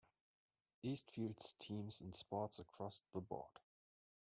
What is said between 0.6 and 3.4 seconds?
East fields teams in sports across the